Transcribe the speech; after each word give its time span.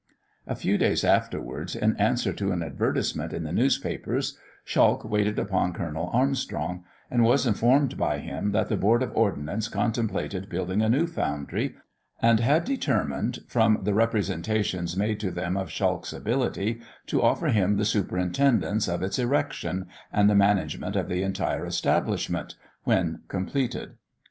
A 0.47 0.55
few 0.55 0.79
days 0.79 1.03
afterwards, 1.03 1.75
in 1.75 1.95
answer 1.97 2.33
to 2.33 2.51
an 2.51 2.63
advertisement 2.63 3.33
in 3.33 3.43
the 3.43 3.51
newspapers, 3.51 4.35
Schalch 4.65 5.05
waited 5.05 5.37
upon 5.37 5.73
Colonel 5.73 6.09
Armstrong, 6.11 6.83
and 7.11 7.23
was 7.23 7.45
informed 7.45 7.97
by 7.99 8.17
him 8.17 8.51
that 8.51 8.67
the 8.67 8.77
Board 8.77 9.03
of 9.03 9.15
Ordnance 9.15 9.67
contemplated 9.67 10.49
building 10.49 10.81
a 10.81 10.89
new 10.89 11.05
foundry, 11.05 11.75
and 12.19 12.39
had 12.39 12.63
determined, 12.63 13.41
from 13.47 13.81
the 13.83 13.93
representations 13.93 14.97
made 14.97 15.19
to 15.19 15.29
them 15.29 15.55
of 15.55 15.69
Schalch's 15.69 16.13
ability, 16.13 16.81
to 17.05 17.21
offer 17.21 17.49
him 17.49 17.77
the 17.77 17.85
superintendence 17.85 18.87
of 18.87 19.03
its 19.03 19.19
erection, 19.19 19.85
and 20.11 20.27
the 20.27 20.33
management 20.33 20.95
of 20.95 21.09
the 21.09 21.21
entire 21.21 21.63
establishment, 21.63 22.55
when 22.85 23.19
completed. 23.27 23.91